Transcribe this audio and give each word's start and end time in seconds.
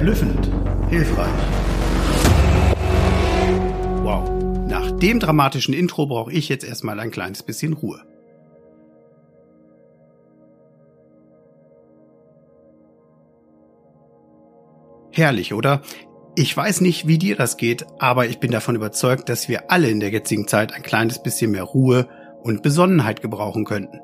Verblüffend. 0.00 0.50
Hilfreich. 0.88 1.28
Wow. 4.02 4.30
Nach 4.66 4.90
dem 4.92 5.20
dramatischen 5.20 5.74
Intro 5.74 6.06
brauche 6.06 6.32
ich 6.32 6.48
jetzt 6.48 6.64
erstmal 6.64 6.98
ein 6.98 7.10
kleines 7.10 7.42
bisschen 7.42 7.74
Ruhe. 7.74 8.00
Herrlich, 15.12 15.52
oder? 15.52 15.82
Ich 16.34 16.56
weiß 16.56 16.80
nicht, 16.80 17.06
wie 17.06 17.18
dir 17.18 17.36
das 17.36 17.58
geht, 17.58 17.84
aber 17.98 18.24
ich 18.24 18.40
bin 18.40 18.52
davon 18.52 18.76
überzeugt, 18.76 19.28
dass 19.28 19.50
wir 19.50 19.70
alle 19.70 19.90
in 19.90 20.00
der 20.00 20.08
jetzigen 20.08 20.48
Zeit 20.48 20.72
ein 20.72 20.82
kleines 20.82 21.22
bisschen 21.22 21.50
mehr 21.50 21.64
Ruhe 21.64 22.08
und 22.42 22.62
Besonnenheit 22.62 23.20
gebrauchen 23.20 23.66
könnten. 23.66 24.00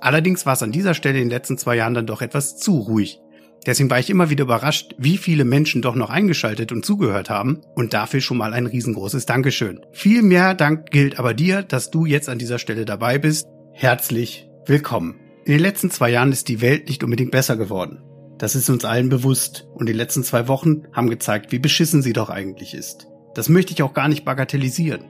Allerdings 0.00 0.46
war 0.46 0.52
es 0.52 0.62
an 0.62 0.70
dieser 0.70 0.94
Stelle 0.94 1.18
in 1.18 1.24
den 1.24 1.36
letzten 1.36 1.58
zwei 1.58 1.74
Jahren 1.74 1.94
dann 1.94 2.06
doch 2.06 2.22
etwas 2.22 2.56
zu 2.58 2.78
ruhig. 2.78 3.20
Deswegen 3.68 3.90
war 3.90 3.98
ich 3.98 4.08
immer 4.08 4.30
wieder 4.30 4.44
überrascht, 4.44 4.94
wie 4.96 5.18
viele 5.18 5.44
Menschen 5.44 5.82
doch 5.82 5.94
noch 5.94 6.08
eingeschaltet 6.08 6.72
und 6.72 6.86
zugehört 6.86 7.28
haben 7.28 7.60
und 7.74 7.92
dafür 7.92 8.22
schon 8.22 8.38
mal 8.38 8.54
ein 8.54 8.64
riesengroßes 8.64 9.26
Dankeschön. 9.26 9.82
Viel 9.92 10.22
mehr 10.22 10.54
Dank 10.54 10.90
gilt 10.90 11.18
aber 11.18 11.34
dir, 11.34 11.62
dass 11.62 11.90
du 11.90 12.06
jetzt 12.06 12.30
an 12.30 12.38
dieser 12.38 12.58
Stelle 12.58 12.86
dabei 12.86 13.18
bist. 13.18 13.46
Herzlich 13.74 14.48
willkommen. 14.64 15.20
In 15.44 15.52
den 15.52 15.60
letzten 15.60 15.90
zwei 15.90 16.08
Jahren 16.08 16.32
ist 16.32 16.48
die 16.48 16.62
Welt 16.62 16.88
nicht 16.88 17.04
unbedingt 17.04 17.30
besser 17.30 17.58
geworden. 17.58 18.02
Das 18.38 18.54
ist 18.54 18.70
uns 18.70 18.86
allen 18.86 19.10
bewusst 19.10 19.68
und 19.74 19.86
die 19.86 19.92
letzten 19.92 20.24
zwei 20.24 20.48
Wochen 20.48 20.84
haben 20.94 21.10
gezeigt, 21.10 21.52
wie 21.52 21.58
beschissen 21.58 22.00
sie 22.00 22.14
doch 22.14 22.30
eigentlich 22.30 22.72
ist. 22.72 23.06
Das 23.34 23.50
möchte 23.50 23.74
ich 23.74 23.82
auch 23.82 23.92
gar 23.92 24.08
nicht 24.08 24.24
bagatellisieren. 24.24 25.04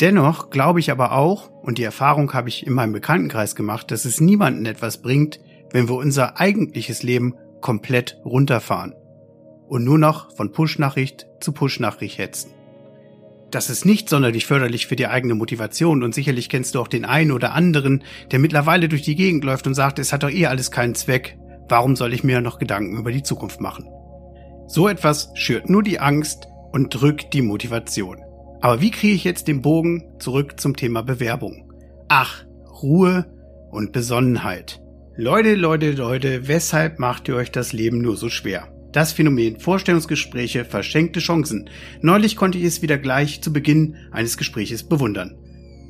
Dennoch 0.00 0.50
glaube 0.50 0.78
ich 0.78 0.92
aber 0.92 1.16
auch, 1.16 1.50
und 1.62 1.78
die 1.78 1.82
Erfahrung 1.82 2.32
habe 2.32 2.48
ich 2.48 2.64
in 2.64 2.74
meinem 2.74 2.92
Bekanntenkreis 2.92 3.56
gemacht, 3.56 3.90
dass 3.90 4.04
es 4.04 4.20
niemanden 4.20 4.66
etwas 4.66 5.02
bringt, 5.02 5.40
wenn 5.72 5.88
wir 5.88 5.96
unser 5.96 6.38
eigentliches 6.38 7.02
Leben 7.02 7.34
komplett 7.62 8.20
runterfahren 8.24 8.94
und 9.68 9.84
nur 9.84 9.98
noch 9.98 10.36
von 10.36 10.52
Push-Nachricht 10.52 11.26
zu 11.40 11.52
Push-Nachricht 11.52 12.18
hetzen. 12.18 12.52
Das 13.50 13.70
ist 13.70 13.84
nicht 13.84 14.08
sonderlich 14.08 14.46
förderlich 14.46 14.86
für 14.86 14.96
die 14.96 15.06
eigene 15.06 15.34
Motivation 15.34 16.02
und 16.02 16.14
sicherlich 16.14 16.48
kennst 16.48 16.74
du 16.74 16.80
auch 16.80 16.88
den 16.88 17.04
einen 17.04 17.32
oder 17.32 17.52
anderen, 17.54 18.02
der 18.30 18.38
mittlerweile 18.38 18.88
durch 18.88 19.02
die 19.02 19.14
Gegend 19.14 19.44
läuft 19.44 19.66
und 19.66 19.74
sagt, 19.74 19.98
es 19.98 20.12
hat 20.12 20.22
doch 20.22 20.30
eh 20.30 20.46
alles 20.46 20.70
keinen 20.70 20.94
Zweck, 20.94 21.38
warum 21.68 21.96
soll 21.96 22.12
ich 22.12 22.24
mir 22.24 22.40
noch 22.40 22.58
Gedanken 22.58 22.98
über 22.98 23.12
die 23.12 23.22
Zukunft 23.22 23.60
machen? 23.60 23.88
So 24.66 24.88
etwas 24.88 25.30
schürt 25.34 25.68
nur 25.68 25.82
die 25.82 26.00
Angst 26.00 26.48
und 26.72 26.90
drückt 26.90 27.34
die 27.34 27.42
Motivation. 27.42 28.22
Aber 28.62 28.80
wie 28.80 28.90
kriege 28.90 29.14
ich 29.14 29.24
jetzt 29.24 29.48
den 29.48 29.60
Bogen 29.60 30.04
zurück 30.18 30.58
zum 30.58 30.76
Thema 30.76 31.02
Bewerbung? 31.02 31.72
Ach, 32.08 32.44
Ruhe 32.82 33.26
und 33.70 33.92
Besonnenheit. 33.92 34.81
Leute, 35.16 35.56
Leute, 35.56 35.90
Leute, 35.90 36.48
weshalb 36.48 36.98
macht 36.98 37.28
ihr 37.28 37.36
euch 37.36 37.50
das 37.50 37.74
Leben 37.74 38.00
nur 38.00 38.16
so 38.16 38.30
schwer? 38.30 38.72
Das 38.92 39.12
Phänomen 39.12 39.60
Vorstellungsgespräche, 39.60 40.64
verschenkte 40.64 41.20
Chancen. 41.20 41.68
Neulich 42.00 42.34
konnte 42.34 42.56
ich 42.56 42.64
es 42.64 42.80
wieder 42.80 42.96
gleich 42.96 43.42
zu 43.42 43.52
Beginn 43.52 43.96
eines 44.10 44.38
Gespräches 44.38 44.88
bewundern. 44.88 45.36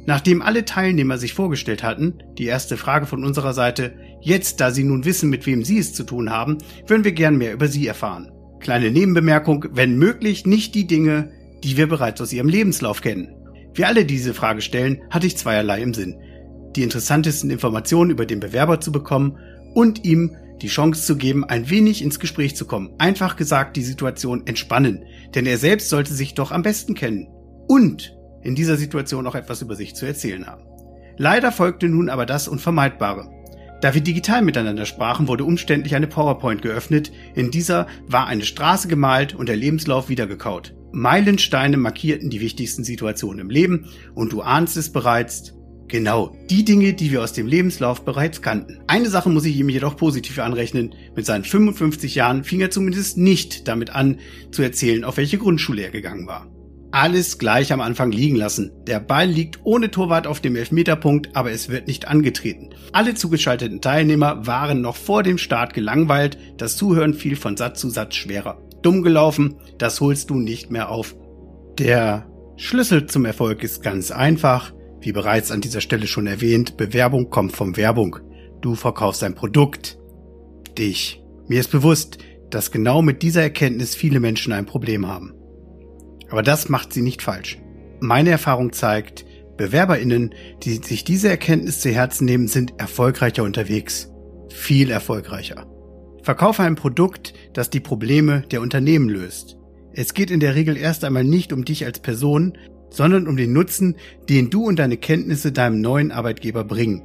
Nachdem 0.07 0.43
alle 0.43 0.65
Teilnehmer 0.65 1.19
sich 1.19 1.35
vorgestellt 1.35 1.85
hatten, 1.85 2.15
die 2.37 2.47
erste 2.47 2.77
Frage 2.77 3.07
von 3.07 3.25
unserer 3.25 3.53
Seite, 3.53 3.95
jetzt 4.21 4.61
da 4.61 4.73
sie 4.73 4.83
nun 4.83 5.05
wissen, 5.05 5.31
mit 5.31 5.47
wem 5.47 5.63
sie 5.63 5.79
es 5.79 5.95
zu 5.95 6.03
tun 6.03 6.31
haben, 6.31 6.59
würden 6.89 7.05
wir 7.05 7.13
gern 7.13 7.37
mehr 7.37 7.53
über 7.53 7.69
sie 7.69 7.87
erfahren. 7.87 8.33
Kleine 8.59 8.91
Nebenbemerkung, 8.91 9.67
wenn 9.71 9.99
möglich 9.99 10.47
nicht 10.47 10.75
die 10.75 10.89
Dinge, 10.89 11.31
die 11.63 11.77
wir 11.77 11.87
bereits 11.87 12.21
aus 12.21 12.33
ihrem 12.33 12.49
Lebenslauf 12.49 13.01
kennen. 13.03 13.37
Wie 13.73 13.85
alle 13.85 14.05
diese 14.05 14.35
Frage 14.35 14.63
stellen, 14.63 15.03
hatte 15.11 15.29
ich 15.29 15.37
zweierlei 15.37 15.81
im 15.81 15.95
Sinn. 15.95 16.17
Die 16.77 16.83
interessantesten 16.83 17.51
Informationen 17.51 18.11
über 18.11 18.27
den 18.27 18.41
Bewerber 18.41 18.81
zu 18.81 18.93
bekommen 18.93 19.39
und 19.75 20.05
ihm 20.05 20.37
die 20.63 20.69
Chance 20.69 21.05
zu 21.05 21.17
geben, 21.17 21.45
ein 21.45 21.69
wenig 21.69 22.03
ins 22.03 22.21
Gespräch 22.21 22.57
zu 22.57 22.67
kommen. 22.67 22.95
Einfach 22.99 23.37
gesagt, 23.37 23.77
die 23.77 23.83
Situation 23.83 24.47
entspannen, 24.47 25.05
denn 25.35 25.47
er 25.47 25.59
selbst 25.59 25.89
sollte 25.89 26.15
sich 26.15 26.35
doch 26.35 26.53
am 26.53 26.63
besten 26.63 26.95
kennen. 26.95 27.29
Und 27.69 28.17
in 28.43 28.55
dieser 28.55 28.77
Situation 28.77 29.27
auch 29.27 29.35
etwas 29.35 29.63
über 29.63 29.75
sich 29.75 29.95
zu 29.95 30.07
erzählen 30.07 30.47
haben. 30.47 30.65
Leider 31.17 31.53
folgte 31.53 31.89
nun 31.89 32.09
aber 32.09 32.27
das 32.27 32.49
Unvermeidbare. 32.49 33.29
Da 33.81 33.95
wir 33.95 34.01
digital 34.01 34.43
miteinander 34.43 34.87
sprachen, 34.87 35.27
wurde 35.27 35.45
umständlich 35.45 35.97
eine 35.97 36.07
PowerPoint 36.07 36.63
geöffnet. 36.63 37.11
In 37.35 37.51
dieser 37.51 37.89
war 38.07 38.27
eine 38.29 38.45
Straße 38.45 38.87
gemalt 38.87 39.35
und 39.35 39.49
der 39.49 39.57
Lebenslauf 39.57 40.09
wiedergekaut. 40.09 40.75
Meilensteine 40.93 41.77
markierten 41.77 42.31
die 42.31 42.41
wichtigsten 42.41 42.85
Situationen 42.85 43.41
im 43.41 43.51
Leben 43.51 43.89
und 44.15 44.33
du 44.33 44.43
ahnst 44.43 44.77
es 44.77 44.93
bereits. 44.93 45.55
Genau, 45.93 46.35
die 46.49 46.65
Dinge, 46.65 46.95
die 46.95 47.13
wir 47.13 47.23
aus 47.23 47.35
dem 47.35 47.47
Lebenslauf 47.47 48.03
bereits 48.03 48.41
kannten. 48.41 48.81
Eine 48.87 49.11
Sache 49.11 49.29
muss 49.29 49.45
ich 49.45 49.59
ihm 49.59 49.69
jedoch 49.69 49.95
positiv 49.95 50.39
anrechnen. 50.39 50.95
Mit 51.15 51.27
seinen 51.27 51.45
55 51.45 52.15
Jahren 52.15 52.45
fing 52.45 52.63
er 52.63 52.71
zumindest 52.71 53.19
nicht 53.19 53.69
damit 53.69 53.91
an, 53.91 54.19
zu 54.51 54.63
erzählen, 54.63 55.05
auf 55.05 55.19
welche 55.19 55.37
Grundschule 55.37 55.83
er 55.83 55.91
gegangen 55.91 56.27
war. 56.27 56.51
Alles 56.93 57.37
gleich 57.37 57.75
am 57.75 57.83
Anfang 57.83 58.11
liegen 58.11 58.37
lassen. 58.37 58.73
Der 58.87 59.01
Ball 59.01 59.29
liegt 59.29 59.61
ohne 59.65 59.91
Torwart 59.91 60.27
auf 60.27 60.41
dem 60.41 60.57
Elfmeterpunkt, 60.57 61.37
aber 61.37 61.51
es 61.51 61.69
wird 61.69 61.89
nicht 61.89 62.09
angetreten. 62.09 62.71
Alle 62.93 63.13
zugeschalteten 63.13 63.83
Teilnehmer 63.83 64.47
waren 64.47 64.81
noch 64.81 64.97
vor 64.97 65.23
dem 65.23 65.37
Start 65.37 65.75
gelangweilt. 65.75 66.39
Das 66.57 66.79
Zuhören 66.79 67.13
fiel 67.13 67.37
von 67.37 67.59
Satz 67.59 67.81
zu 67.81 67.91
Satz 67.91 68.15
schwerer 68.15 68.63
dumm 68.83 69.03
gelaufen, 69.03 69.57
das 69.79 70.01
holst 70.01 70.31
du 70.31 70.35
nicht 70.35 70.71
mehr 70.71 70.91
auf. 70.91 71.15
Der 71.79 72.27
Schlüssel 72.57 73.07
zum 73.07 73.25
Erfolg 73.25 73.63
ist 73.63 73.83
ganz 73.83 74.11
einfach. 74.11 74.73
Wie 75.03 75.13
bereits 75.13 75.51
an 75.51 75.61
dieser 75.61 75.81
Stelle 75.81 76.07
schon 76.07 76.29
erwähnt, 76.29 76.77
Bewerbung 76.77 77.29
kommt 77.29 77.57
vom 77.57 77.77
Werbung. 77.77 78.19
Du 78.61 78.77
verkaufst 78.77 79.25
ein 79.25 79.35
Produkt. 79.35 79.99
Dich. 80.79 81.21
Mir 81.49 81.59
ist 81.59 81.73
bewusst, 81.73 82.19
dass 82.51 82.71
genau 82.71 83.03
mit 83.03 83.23
dieser 83.23 83.43
Erkenntnis 83.43 83.97
viele 83.97 84.21
Menschen 84.21 84.53
ein 84.53 84.65
Problem 84.65 85.09
haben. 85.09 85.35
Aber 86.31 86.43
das 86.43 86.69
macht 86.69 86.93
sie 86.93 87.03
nicht 87.03 87.21
falsch. 87.21 87.59
Meine 88.01 88.31
Erfahrung 88.31 88.73
zeigt, 88.73 89.25
Bewerberinnen, 89.57 90.35
die 90.63 90.75
sich 90.75 91.05
diese 91.05 91.29
Erkenntnis 91.29 91.81
zu 91.81 91.91
Herzen 91.91 92.25
nehmen, 92.25 92.47
sind 92.47 92.79
erfolgreicher 92.79 93.43
unterwegs. 93.43 94.09
Viel 94.51 94.91
erfolgreicher. 94.91 95.67
Verkaufe 96.23 96.63
ein 96.63 96.77
Produkt, 96.77 97.35
das 97.55 97.71
die 97.71 97.81
Probleme 97.81 98.45
der 98.51 98.61
Unternehmen 98.61 99.09
löst. 99.09 99.59
Es 99.93 100.15
geht 100.15 100.31
in 100.31 100.41
der 100.41 100.55
Regel 100.55 100.77
erst 100.77 101.05
einmal 101.05 101.25
nicht 101.25 101.53
um 101.53 101.65
dich 101.65 101.85
als 101.85 101.99
Person, 101.99 102.57
sondern 102.93 103.27
um 103.27 103.37
den 103.37 103.53
Nutzen, 103.53 103.97
den 104.29 104.51
du 104.51 104.65
und 104.67 104.79
deine 104.79 104.97
Kenntnisse 104.97 105.51
deinem 105.51 105.81
neuen 105.81 106.13
Arbeitgeber 106.13 106.63
bringen. 106.65 107.03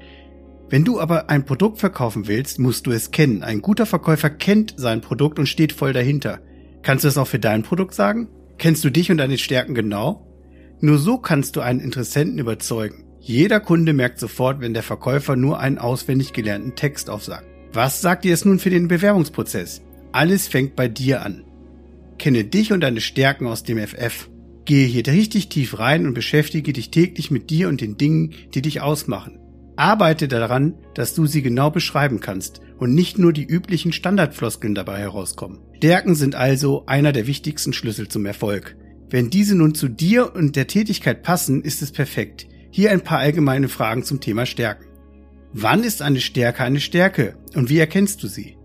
Wenn 0.70 0.84
du 0.84 1.00
aber 1.00 1.30
ein 1.30 1.46
Produkt 1.46 1.80
verkaufen 1.80 2.28
willst, 2.28 2.60
musst 2.60 2.88
du 2.88 2.92
es 2.92 3.12
kennen. 3.12 3.42
Ein 3.42 3.62
guter 3.62 3.86
Verkäufer 3.86 4.30
kennt 4.30 4.74
sein 4.78 5.00
Produkt 5.00 5.40
und 5.40 5.48
steht 5.48 5.72
voll 5.72 5.94
dahinter. 5.94 6.40
Kannst 6.82 7.06
du 7.06 7.08
es 7.08 7.18
auch 7.18 7.28
für 7.28 7.40
dein 7.40 7.64
Produkt 7.64 7.94
sagen? 7.94 8.28
Kennst 8.58 8.84
du 8.84 8.90
dich 8.90 9.10
und 9.10 9.18
deine 9.18 9.38
Stärken 9.38 9.76
genau? 9.76 10.28
Nur 10.82 10.98
so 10.98 11.18
kannst 11.18 11.56
du 11.56 11.62
einen 11.62 11.80
Interessenten 11.80 12.38
überzeugen. 12.38 13.06
Jeder 13.20 13.60
Kunde 13.60 13.94
merkt 13.94 14.20
sofort, 14.20 14.60
wenn 14.62 14.74
der 14.74 14.84
Verkäufer 14.84 15.36
nur 15.36 15.60
einen 15.60 15.78
auswendig 15.78 16.34
gelernten 16.34 16.76
Text 16.76 17.10
aufsagt. 17.10 17.46
Was 17.74 18.02
sagt 18.02 18.26
dir 18.26 18.34
es 18.34 18.46
nun 18.46 18.60
für 18.60 18.70
den 18.70 18.88
Bewerbungsprozess? 18.88 19.82
Alles 20.12 20.48
fängt 20.48 20.76
bei 20.76 20.88
dir 20.88 21.24
an. 21.24 21.44
Kenne 22.18 22.44
dich 22.44 22.74
und 22.74 22.82
deine 22.82 23.02
Stärken 23.02 23.48
aus 23.48 23.64
dem 23.64 23.78
FF. 23.78 24.30
Gehe 24.68 24.86
hier 24.86 25.08
richtig 25.08 25.48
tief 25.48 25.80
rein 25.80 26.06
und 26.06 26.14
beschäftige 26.14 26.74
dich 26.74 26.92
täglich 26.92 27.32
mit 27.32 27.50
dir 27.50 27.70
und 27.70 27.80
den 27.80 27.96
Dingen, 27.96 28.34
die 28.54 28.62
dich 28.62 28.82
ausmachen. 28.82 29.40
Arbeite 29.78 30.28
daran, 30.28 30.74
dass 30.94 31.14
du 31.14 31.26
sie 31.26 31.42
genau 31.42 31.72
beschreiben 31.72 32.20
kannst 32.20 32.60
und 32.78 32.94
nicht 32.94 33.18
nur 33.18 33.32
die 33.32 33.46
üblichen 33.46 33.94
Standardfloskeln 33.94 34.76
dabei 34.76 35.00
herauskommen. 35.00 35.62
Stärken 35.78 36.16
sind 36.16 36.36
also 36.36 36.86
einer 36.86 37.14
der 37.14 37.28
wichtigsten 37.28 37.72
Schlüssel 37.72 38.10
zum 38.10 38.26
Erfolg. 38.26 38.76
Wenn 39.10 39.30
diese 39.30 39.56
nun 39.56 39.74
zu 39.74 39.88
dir 39.88 40.36
und 40.36 40.58
der 40.58 40.68
Tätigkeit 40.68 41.24
passen, 41.24 41.62
ist 41.62 41.82
es 41.82 41.94
perfekt. 41.94 42.46
Hier 42.70 42.92
ein 42.92 43.02
paar 43.02 43.20
allgemeine 43.20 43.70
Fragen 43.70 44.04
zum 44.04 44.20
Thema 44.20 44.46
Stärken. 44.46 44.88
Wann 45.54 45.86
ist 45.86 46.02
eine 46.02 46.20
Stärke 46.20 46.66
eine 46.66 46.82
Stärke 46.82 47.38
und 47.56 47.70
wie 47.70 47.80
erkennst 47.80 48.22
du 48.22 48.28
sie? 48.28 48.58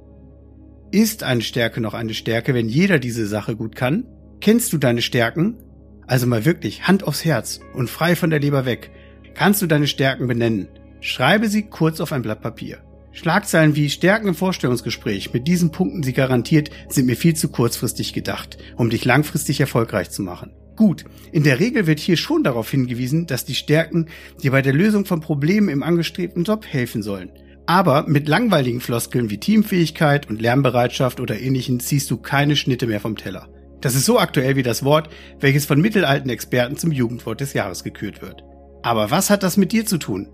Ist 0.90 1.22
eine 1.22 1.42
Stärke 1.42 1.80
noch 1.80 1.94
eine 1.94 2.14
Stärke, 2.14 2.54
wenn 2.54 2.68
jeder 2.68 2.98
diese 2.98 3.28
Sache 3.28 3.54
gut 3.54 3.76
kann? 3.76 4.04
Kennst 4.40 4.72
du 4.72 4.78
deine 4.78 5.00
Stärken? 5.00 5.58
Also 6.06 6.26
mal 6.26 6.44
wirklich 6.44 6.86
Hand 6.86 7.04
aufs 7.04 7.24
Herz 7.24 7.60
und 7.74 7.90
frei 7.90 8.16
von 8.16 8.30
der 8.30 8.40
Leber 8.40 8.64
weg. 8.66 8.90
Kannst 9.34 9.62
du 9.62 9.66
deine 9.66 9.86
Stärken 9.86 10.26
benennen? 10.26 10.68
Schreibe 11.00 11.48
sie 11.48 11.64
kurz 11.64 12.00
auf 12.00 12.12
ein 12.12 12.22
Blatt 12.22 12.42
Papier. 12.42 12.78
Schlagzeilen 13.12 13.76
wie 13.76 13.90
Stärken 13.90 14.28
im 14.28 14.34
Vorstellungsgespräch 14.34 15.32
mit 15.34 15.46
diesen 15.46 15.70
Punkten 15.70 16.02
sie 16.02 16.14
garantiert 16.14 16.70
sind 16.88 17.06
mir 17.06 17.16
viel 17.16 17.34
zu 17.34 17.48
kurzfristig 17.48 18.14
gedacht, 18.14 18.56
um 18.76 18.88
dich 18.88 19.04
langfristig 19.04 19.60
erfolgreich 19.60 20.10
zu 20.10 20.22
machen. 20.22 20.52
Gut, 20.76 21.04
in 21.30 21.42
der 21.42 21.60
Regel 21.60 21.86
wird 21.86 22.00
hier 22.00 22.16
schon 22.16 22.42
darauf 22.42 22.70
hingewiesen, 22.70 23.26
dass 23.26 23.44
die 23.44 23.54
Stärken 23.54 24.06
dir 24.42 24.50
bei 24.50 24.62
der 24.62 24.72
Lösung 24.72 25.04
von 25.04 25.20
Problemen 25.20 25.68
im 25.68 25.82
angestrebten 25.82 26.44
Job 26.44 26.64
helfen 26.66 27.02
sollen. 27.02 27.30
Aber 27.66 28.06
mit 28.08 28.26
langweiligen 28.26 28.80
Floskeln 28.80 29.30
wie 29.30 29.38
Teamfähigkeit 29.38 30.28
und 30.28 30.40
Lernbereitschaft 30.40 31.20
oder 31.20 31.38
ähnlichen 31.38 31.80
ziehst 31.80 32.10
du 32.10 32.16
keine 32.16 32.56
Schnitte 32.56 32.86
mehr 32.86 33.00
vom 33.00 33.16
Teller. 33.16 33.48
Das 33.82 33.96
ist 33.96 34.06
so 34.06 34.18
aktuell 34.18 34.56
wie 34.56 34.62
das 34.62 34.84
Wort, 34.84 35.10
welches 35.40 35.66
von 35.66 35.80
mittelalten 35.80 36.30
Experten 36.30 36.76
zum 36.76 36.92
Jugendwort 36.92 37.40
des 37.40 37.52
Jahres 37.52 37.84
gekürt 37.84 38.22
wird. 38.22 38.44
Aber 38.82 39.10
was 39.10 39.28
hat 39.28 39.42
das 39.42 39.56
mit 39.56 39.72
dir 39.72 39.84
zu 39.84 39.98
tun? 39.98 40.32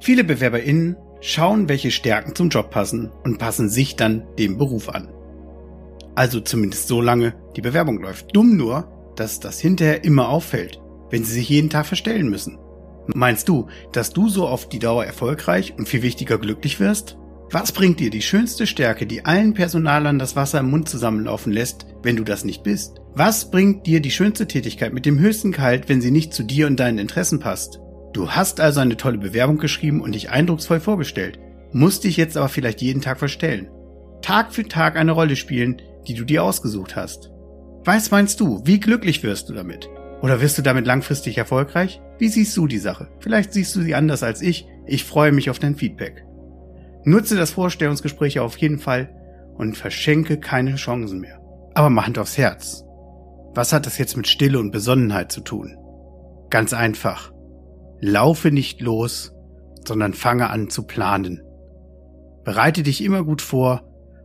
Viele 0.00 0.24
BewerberInnen 0.24 0.96
schauen, 1.20 1.68
welche 1.68 1.90
Stärken 1.90 2.34
zum 2.34 2.48
Job 2.48 2.70
passen 2.70 3.10
und 3.22 3.38
passen 3.38 3.68
sich 3.68 3.96
dann 3.96 4.24
dem 4.38 4.56
Beruf 4.56 4.88
an. 4.88 5.08
Also 6.14 6.40
zumindest 6.40 6.88
so 6.88 7.02
lange 7.02 7.34
die 7.54 7.60
Bewerbung 7.60 8.00
läuft. 8.00 8.34
Dumm 8.34 8.56
nur, 8.56 9.12
dass 9.14 9.40
das 9.40 9.60
hinterher 9.60 10.02
immer 10.02 10.30
auffällt, 10.30 10.80
wenn 11.10 11.22
sie 11.22 11.34
sich 11.34 11.50
jeden 11.50 11.68
Tag 11.68 11.84
verstellen 11.84 12.30
müssen. 12.30 12.58
Meinst 13.14 13.48
du, 13.48 13.68
dass 13.92 14.10
du 14.10 14.28
so 14.28 14.46
auf 14.46 14.68
die 14.68 14.78
Dauer 14.78 15.04
erfolgreich 15.04 15.74
und 15.76 15.88
viel 15.88 16.02
wichtiger 16.02 16.38
glücklich 16.38 16.80
wirst? 16.80 17.18
Was 17.52 17.72
bringt 17.72 17.98
dir 17.98 18.10
die 18.10 18.22
schönste 18.22 18.64
Stärke, 18.64 19.06
die 19.06 19.24
allen 19.24 19.54
Personalern 19.54 20.20
das 20.20 20.36
Wasser 20.36 20.60
im 20.60 20.70
Mund 20.70 20.88
zusammenlaufen 20.88 21.52
lässt, 21.52 21.84
wenn 22.00 22.14
du 22.14 22.22
das 22.22 22.44
nicht 22.44 22.62
bist? 22.62 23.00
Was 23.12 23.50
bringt 23.50 23.88
dir 23.88 24.00
die 24.00 24.12
schönste 24.12 24.46
Tätigkeit 24.46 24.92
mit 24.92 25.04
dem 25.04 25.18
höchsten 25.18 25.50
Gehalt, 25.50 25.88
wenn 25.88 26.00
sie 26.00 26.12
nicht 26.12 26.32
zu 26.32 26.44
dir 26.44 26.68
und 26.68 26.78
deinen 26.78 26.98
Interessen 26.98 27.40
passt? 27.40 27.80
Du 28.12 28.30
hast 28.30 28.60
also 28.60 28.78
eine 28.78 28.96
tolle 28.96 29.18
Bewerbung 29.18 29.58
geschrieben 29.58 30.00
und 30.00 30.14
dich 30.14 30.30
eindrucksvoll 30.30 30.78
vorgestellt, 30.78 31.40
musst 31.72 32.04
dich 32.04 32.16
jetzt 32.16 32.36
aber 32.36 32.48
vielleicht 32.48 32.82
jeden 32.82 33.02
Tag 33.02 33.18
verstellen. 33.18 33.68
Tag 34.22 34.54
für 34.54 34.68
Tag 34.68 34.96
eine 34.96 35.12
Rolle 35.12 35.34
spielen, 35.34 35.82
die 36.06 36.14
du 36.14 36.24
dir 36.24 36.44
ausgesucht 36.44 36.94
hast. 36.94 37.32
Was 37.84 38.12
meinst 38.12 38.38
du, 38.38 38.62
wie 38.64 38.78
glücklich 38.78 39.24
wirst 39.24 39.48
du 39.48 39.54
damit? 39.54 39.88
Oder 40.22 40.40
wirst 40.40 40.56
du 40.56 40.62
damit 40.62 40.86
langfristig 40.86 41.36
erfolgreich? 41.36 42.00
Wie 42.18 42.28
siehst 42.28 42.56
du 42.56 42.68
die 42.68 42.78
Sache? 42.78 43.08
Vielleicht 43.18 43.54
siehst 43.54 43.74
du 43.74 43.80
sie 43.80 43.96
anders 43.96 44.22
als 44.22 44.40
ich. 44.40 44.68
Ich 44.86 45.02
freue 45.02 45.32
mich 45.32 45.50
auf 45.50 45.58
dein 45.58 45.74
Feedback. 45.74 46.24
Nutze 47.04 47.36
das 47.36 47.52
Vorstellungsgespräch 47.52 48.40
auf 48.40 48.56
jeden 48.58 48.78
Fall 48.78 49.14
und 49.56 49.76
verschenke 49.76 50.38
keine 50.38 50.76
Chancen 50.76 51.20
mehr. 51.20 51.40
Aber 51.74 51.90
mach 51.90 52.06
Hand 52.06 52.18
aufs 52.18 52.38
Herz. 52.38 52.84
Was 53.54 53.72
hat 53.72 53.86
das 53.86 53.98
jetzt 53.98 54.16
mit 54.16 54.28
Stille 54.28 54.58
und 54.58 54.70
Besonnenheit 54.70 55.32
zu 55.32 55.40
tun? 55.40 55.76
Ganz 56.50 56.72
einfach. 56.72 57.32
Laufe 58.00 58.50
nicht 58.50 58.80
los, 58.80 59.32
sondern 59.86 60.14
fange 60.14 60.50
an 60.50 60.70
zu 60.70 60.84
planen. 60.84 61.42
Bereite 62.44 62.82
dich 62.82 63.02
immer 63.04 63.24
gut 63.24 63.42
vor, 63.42 63.82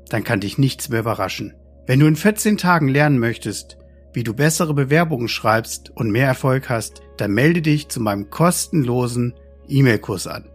dann 0.09 0.23
kann 0.23 0.39
dich 0.39 0.57
nichts 0.57 0.89
mehr 0.89 0.99
überraschen. 0.99 1.53
Wenn 1.87 1.99
du 1.99 2.07
in 2.07 2.15
14 2.15 2.57
Tagen 2.57 2.87
lernen 2.87 3.19
möchtest, 3.19 3.77
wie 4.13 4.23
du 4.23 4.33
bessere 4.33 4.73
Bewerbungen 4.73 5.27
schreibst 5.27 5.91
und 5.95 6.09
mehr 6.09 6.27
Erfolg 6.27 6.69
hast, 6.69 7.01
dann 7.17 7.31
melde 7.31 7.61
dich 7.61 7.89
zu 7.89 7.99
meinem 7.99 8.29
kostenlosen 8.29 9.33
E-Mail-Kurs 9.67 10.27
an. 10.27 10.49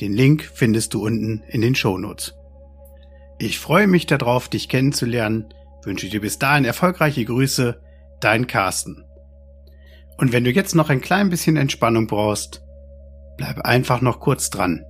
Den 0.00 0.12
Link 0.12 0.50
findest 0.52 0.94
du 0.94 1.04
unten 1.04 1.42
in 1.48 1.60
den 1.60 1.74
Shownotes. 1.74 2.34
Ich 3.38 3.58
freue 3.58 3.86
mich 3.86 4.06
darauf, 4.06 4.48
dich 4.48 4.68
kennenzulernen, 4.68 5.52
wünsche 5.82 6.08
dir 6.08 6.20
bis 6.20 6.38
dahin 6.38 6.64
erfolgreiche 6.64 7.24
Grüße, 7.24 7.80
dein 8.20 8.46
Carsten. 8.46 9.04
Und 10.16 10.32
wenn 10.32 10.44
du 10.44 10.50
jetzt 10.50 10.74
noch 10.74 10.90
ein 10.90 11.00
klein 11.00 11.30
bisschen 11.30 11.56
Entspannung 11.56 12.06
brauchst, 12.06 12.62
bleib 13.36 13.60
einfach 13.60 14.00
noch 14.00 14.20
kurz 14.20 14.50
dran. 14.50 14.84